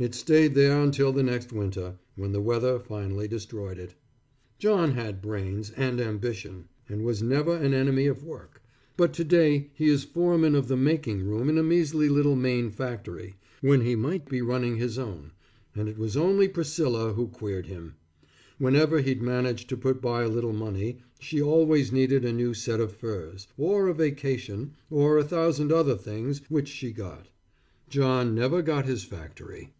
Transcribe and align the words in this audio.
It 0.00 0.14
stayed 0.14 0.54
there 0.54 0.80
until 0.80 1.12
the 1.12 1.24
next 1.24 1.52
winter, 1.52 1.96
when 2.14 2.30
the 2.30 2.40
weather 2.40 2.78
finally 2.78 3.26
destroyed 3.26 3.80
it. 3.80 3.94
John 4.56 4.92
had 4.92 5.20
brains, 5.20 5.70
and 5.72 6.00
ambition, 6.00 6.68
and 6.88 7.02
was 7.02 7.20
never 7.20 7.56
an 7.56 7.74
enemy 7.74 8.06
of 8.06 8.22
work, 8.22 8.62
but 8.96 9.12
to 9.14 9.24
day 9.24 9.70
he 9.74 9.88
is 9.88 10.04
foreman 10.04 10.54
of 10.54 10.68
the 10.68 10.76
making 10.76 11.24
room 11.24 11.48
in 11.48 11.58
a 11.58 11.64
measely 11.64 12.08
little 12.08 12.36
Maine 12.36 12.70
factory, 12.70 13.34
when 13.60 13.80
he 13.80 13.96
might 13.96 14.28
be 14.28 14.40
running 14.40 14.76
his 14.76 15.00
own, 15.00 15.32
and 15.74 15.88
it 15.88 15.98
was 15.98 16.16
only 16.16 16.46
Priscilla 16.46 17.14
who 17.14 17.26
queered 17.26 17.66
him. 17.66 17.96
Whenever 18.58 19.00
he'd 19.00 19.20
manage 19.20 19.66
to 19.66 19.76
put 19.76 20.00
by 20.00 20.22
a 20.22 20.28
little 20.28 20.52
money, 20.52 21.00
she 21.18 21.42
always 21.42 21.90
needed 21.90 22.24
a 22.24 22.32
new 22.32 22.54
set 22.54 22.78
of 22.78 22.92
furs, 22.92 23.48
or 23.56 23.88
a 23.88 23.94
vacation, 23.94 24.76
or 24.90 25.18
a 25.18 25.24
thousand 25.24 25.72
other 25.72 25.96
things 25.96 26.40
which 26.48 26.68
she 26.68 26.92
got. 26.92 27.26
John 27.88 28.32
never 28.32 28.62
got 28.62 28.86
his 28.86 29.02
factory. 29.02 29.70